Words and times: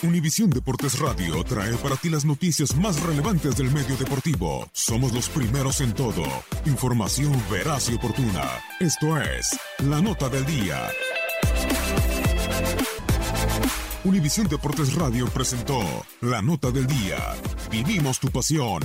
Univisión 0.00 0.48
Deportes 0.50 0.96
Radio 1.00 1.42
trae 1.42 1.74
para 1.78 1.96
ti 1.96 2.08
las 2.08 2.24
noticias 2.24 2.76
más 2.76 3.02
relevantes 3.02 3.56
del 3.56 3.68
medio 3.72 3.96
deportivo. 3.96 4.68
Somos 4.72 5.12
los 5.12 5.28
primeros 5.28 5.80
en 5.80 5.92
todo. 5.92 6.22
Información 6.66 7.32
veraz 7.50 7.90
y 7.90 7.94
oportuna. 7.94 8.44
Esto 8.78 9.20
es 9.20 9.58
La 9.78 10.00
Nota 10.00 10.28
del 10.28 10.46
Día. 10.46 10.88
Univisión 14.04 14.46
Deportes 14.46 14.94
Radio 14.94 15.26
presentó 15.26 15.80
La 16.20 16.42
Nota 16.42 16.70
del 16.70 16.86
Día. 16.86 17.34
Vivimos 17.68 18.20
tu 18.20 18.28
pasión. 18.28 18.84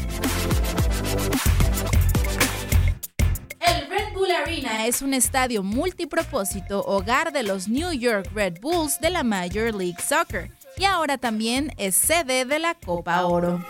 El 3.59 3.87
Red 3.87 4.13
Bull 4.15 4.31
Arena 4.31 4.87
es 4.87 5.03
un 5.03 5.13
estadio 5.13 5.61
multipropósito, 5.61 6.83
hogar 6.83 7.31
de 7.31 7.43
los 7.43 7.67
New 7.67 7.91
York 7.91 8.31
Red 8.33 8.59
Bulls 8.61 8.99
de 8.99 9.11
la 9.11 9.23
Major 9.23 9.75
League 9.75 10.01
Soccer, 10.01 10.49
y 10.77 10.85
ahora 10.85 11.17
también 11.17 11.71
es 11.77 11.95
sede 11.95 12.45
de 12.45 12.59
la 12.59 12.75
Copa 12.75 13.25
Oro. 13.25 13.63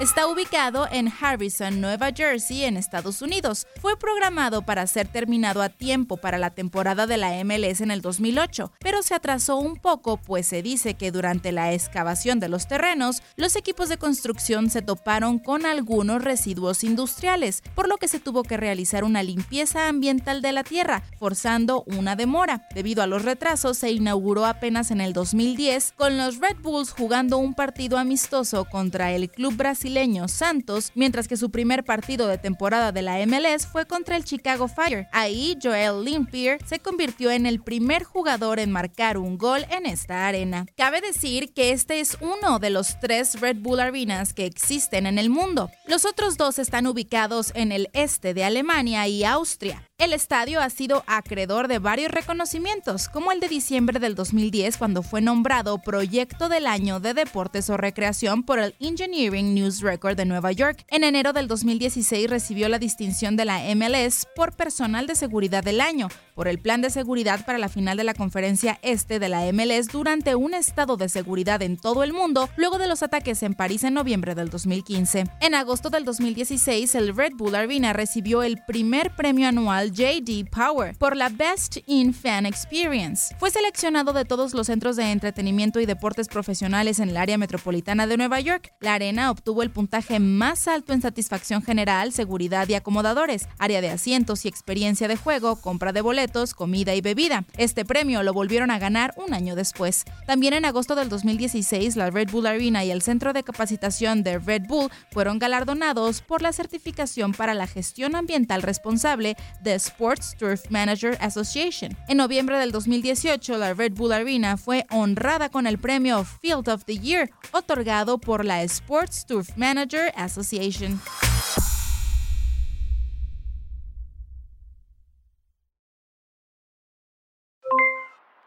Está 0.00 0.26
ubicado 0.26 0.88
en 0.90 1.08
Harrison, 1.20 1.80
Nueva 1.80 2.10
Jersey, 2.12 2.64
en 2.64 2.76
Estados 2.76 3.22
Unidos. 3.22 3.68
Fue 3.80 3.96
programado 3.96 4.62
para 4.62 4.88
ser 4.88 5.06
terminado 5.06 5.62
a 5.62 5.68
tiempo 5.68 6.16
para 6.16 6.36
la 6.36 6.50
temporada 6.50 7.06
de 7.06 7.16
la 7.16 7.32
MLS 7.44 7.80
en 7.80 7.92
el 7.92 8.00
2008, 8.00 8.72
pero 8.80 9.04
se 9.04 9.14
atrasó 9.14 9.56
un 9.56 9.76
poco, 9.76 10.16
pues 10.16 10.48
se 10.48 10.62
dice 10.62 10.94
que 10.94 11.12
durante 11.12 11.52
la 11.52 11.72
excavación 11.72 12.40
de 12.40 12.48
los 12.48 12.66
terrenos, 12.66 13.22
los 13.36 13.54
equipos 13.54 13.88
de 13.88 13.96
construcción 13.96 14.68
se 14.68 14.82
toparon 14.82 15.38
con 15.38 15.64
algunos 15.64 16.24
residuos 16.24 16.82
industriales, 16.82 17.62
por 17.76 17.86
lo 17.86 17.96
que 17.96 18.08
se 18.08 18.18
tuvo 18.18 18.42
que 18.42 18.56
realizar 18.56 19.04
una 19.04 19.22
limpieza 19.22 19.86
ambiental 19.86 20.42
de 20.42 20.50
la 20.50 20.64
tierra, 20.64 21.04
forzando 21.20 21.84
una 21.86 22.16
demora. 22.16 22.66
Debido 22.74 23.04
a 23.04 23.06
los 23.06 23.22
retrasos, 23.22 23.78
se 23.78 23.92
inauguró 23.92 24.44
apenas 24.44 24.90
en 24.90 25.00
el 25.00 25.12
2010, 25.12 25.92
con 25.92 26.18
los 26.18 26.40
Red 26.40 26.56
Bulls 26.62 26.90
jugando 26.90 27.38
un 27.38 27.54
partido 27.54 27.96
amistoso 27.96 28.64
contra 28.64 29.12
el 29.12 29.30
club 29.30 29.54
brasileño 29.54 29.83
Santos, 30.28 30.92
mientras 30.94 31.28
que 31.28 31.36
su 31.36 31.50
primer 31.50 31.84
partido 31.84 32.26
de 32.26 32.38
temporada 32.38 32.90
de 32.90 33.02
la 33.02 33.24
MLS 33.26 33.66
fue 33.66 33.86
contra 33.86 34.16
el 34.16 34.24
Chicago 34.24 34.66
Fire. 34.66 35.08
Ahí, 35.12 35.58
Joel 35.62 36.04
Limpier 36.04 36.58
se 36.66 36.78
convirtió 36.78 37.30
en 37.30 37.44
el 37.44 37.60
primer 37.60 38.04
jugador 38.04 38.58
en 38.58 38.72
marcar 38.72 39.18
un 39.18 39.36
gol 39.36 39.66
en 39.70 39.84
esta 39.84 40.26
arena. 40.26 40.66
Cabe 40.76 41.00
decir 41.00 41.52
que 41.52 41.72
este 41.72 42.00
es 42.00 42.16
uno 42.20 42.58
de 42.58 42.70
los 42.70 42.98
tres 42.98 43.40
Red 43.40 43.56
Bull 43.58 43.80
Arenas 43.80 44.32
que 44.32 44.46
existen 44.46 45.06
en 45.06 45.18
el 45.18 45.28
mundo. 45.28 45.70
Los 45.86 46.06
otros 46.06 46.36
dos 46.36 46.58
están 46.58 46.86
ubicados 46.86 47.52
en 47.54 47.70
el 47.70 47.90
este 47.92 48.32
de 48.32 48.44
Alemania 48.44 49.06
y 49.06 49.24
Austria. 49.24 49.82
El 50.04 50.12
estadio 50.12 50.60
ha 50.60 50.68
sido 50.68 51.02
acreedor 51.06 51.66
de 51.66 51.78
varios 51.78 52.12
reconocimientos, 52.12 53.08
como 53.08 53.32
el 53.32 53.40
de 53.40 53.48
diciembre 53.48 53.98
del 53.98 54.14
2010 54.14 54.76
cuando 54.76 55.02
fue 55.02 55.22
nombrado 55.22 55.78
Proyecto 55.78 56.50
del 56.50 56.66
Año 56.66 57.00
de 57.00 57.14
Deportes 57.14 57.70
o 57.70 57.78
Recreación 57.78 58.42
por 58.42 58.58
el 58.58 58.74
Engineering 58.80 59.54
News 59.54 59.80
Record 59.80 60.18
de 60.18 60.26
Nueva 60.26 60.52
York. 60.52 60.84
En 60.88 61.04
enero 61.04 61.32
del 61.32 61.48
2016 61.48 62.28
recibió 62.28 62.68
la 62.68 62.78
distinción 62.78 63.34
de 63.36 63.46
la 63.46 63.62
MLS 63.74 64.26
por 64.36 64.52
Personal 64.52 65.06
de 65.06 65.14
Seguridad 65.14 65.64
del 65.64 65.80
Año, 65.80 66.08
por 66.34 66.48
el 66.48 66.58
Plan 66.58 66.82
de 66.82 66.90
Seguridad 66.90 67.46
para 67.46 67.56
la 67.56 67.70
final 67.70 67.96
de 67.96 68.04
la 68.04 68.12
Conferencia 68.12 68.78
Este 68.82 69.18
de 69.18 69.30
la 69.30 69.50
MLS 69.54 69.88
durante 69.90 70.34
un 70.34 70.52
estado 70.52 70.98
de 70.98 71.08
seguridad 71.08 71.62
en 71.62 71.78
todo 71.78 72.02
el 72.02 72.12
mundo, 72.12 72.50
luego 72.56 72.76
de 72.76 72.88
los 72.88 73.02
ataques 73.02 73.42
en 73.42 73.54
París 73.54 73.84
en 73.84 73.94
noviembre 73.94 74.34
del 74.34 74.50
2015. 74.50 75.24
En 75.40 75.54
agosto 75.54 75.88
del 75.88 76.04
2016, 76.04 76.94
el 76.94 77.16
Red 77.16 77.32
Bull 77.36 77.54
Arena 77.54 77.94
recibió 77.94 78.42
el 78.42 78.58
primer 78.66 79.14
premio 79.16 79.48
anual 79.48 79.93
JD 79.94 80.50
Power 80.50 80.96
por 80.98 81.16
la 81.16 81.28
Best 81.28 81.78
in 81.86 82.12
Fan 82.12 82.46
Experience. 82.46 83.32
Fue 83.38 83.52
seleccionado 83.52 84.12
de 84.12 84.24
todos 84.24 84.52
los 84.52 84.66
centros 84.66 84.96
de 84.96 85.12
entretenimiento 85.12 85.78
y 85.78 85.86
deportes 85.86 86.26
profesionales 86.26 86.98
en 86.98 87.10
el 87.10 87.16
área 87.16 87.38
metropolitana 87.38 88.08
de 88.08 88.16
Nueva 88.16 88.40
York. 88.40 88.72
La 88.80 88.94
arena 88.94 89.30
obtuvo 89.30 89.62
el 89.62 89.70
puntaje 89.70 90.18
más 90.18 90.66
alto 90.66 90.92
en 90.92 91.00
satisfacción 91.00 91.62
general, 91.62 92.12
seguridad 92.12 92.68
y 92.68 92.74
acomodadores, 92.74 93.46
área 93.58 93.80
de 93.80 93.90
asientos 93.90 94.44
y 94.44 94.48
experiencia 94.48 95.06
de 95.06 95.16
juego, 95.16 95.54
compra 95.56 95.92
de 95.92 96.00
boletos, 96.00 96.54
comida 96.54 96.96
y 96.96 97.00
bebida. 97.00 97.44
Este 97.56 97.84
premio 97.84 98.24
lo 98.24 98.32
volvieron 98.32 98.72
a 98.72 98.80
ganar 98.80 99.14
un 99.16 99.32
año 99.32 99.54
después. 99.54 100.04
También 100.26 100.54
en 100.54 100.64
agosto 100.64 100.96
del 100.96 101.08
2016, 101.08 101.94
la 101.94 102.10
Red 102.10 102.30
Bull 102.32 102.46
Arena 102.46 102.84
y 102.84 102.90
el 102.90 103.02
Centro 103.02 103.32
de 103.32 103.44
Capacitación 103.44 104.24
de 104.24 104.40
Red 104.40 104.62
Bull 104.66 104.90
fueron 105.12 105.38
galardonados 105.38 106.20
por 106.20 106.42
la 106.42 106.52
certificación 106.52 107.30
para 107.32 107.54
la 107.54 107.68
gestión 107.68 108.16
ambiental 108.16 108.62
responsable 108.62 109.36
de 109.62 109.73
Sports 109.74 110.36
Turf 110.38 110.70
Manager 110.70 111.16
Association. 111.20 111.96
En 112.08 112.16
noviembre 112.16 112.58
del 112.58 112.72
2018, 112.72 113.58
la 113.58 113.74
Red 113.74 113.92
Bull 113.92 114.12
Arena 114.12 114.56
fue 114.56 114.86
honrada 114.90 115.48
con 115.48 115.66
el 115.66 115.78
premio 115.78 116.24
Field 116.24 116.68
of 116.68 116.84
the 116.84 116.98
Year, 116.98 117.30
otorgado 117.52 118.18
por 118.18 118.44
la 118.44 118.62
Sports 118.62 119.26
Turf 119.26 119.50
Manager 119.56 120.12
Association. 120.16 121.00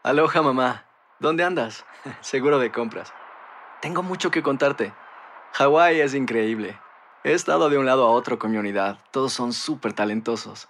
Aloha 0.04 0.42
mamá, 0.42 0.86
¿dónde 1.20 1.44
andas? 1.44 1.86
Seguro 2.22 2.60
de 2.60 2.72
compras. 2.72 3.12
Tengo 3.82 4.04
mucho 4.04 4.32
que 4.32 4.42
contarte. 4.42 4.94
Hawái 5.52 6.00
es 6.00 6.14
increíble. 6.14 6.80
He 7.26 7.34
estado 7.34 7.70
de 7.70 7.78
un 7.78 7.86
lado 7.86 8.08
a 8.08 8.12
otro 8.12 8.40
con 8.40 8.52
mi 8.52 8.58
unidad. 8.58 9.00
Todos 9.12 9.34
son 9.34 9.52
súper 9.52 9.92
talentosos. 9.92 10.70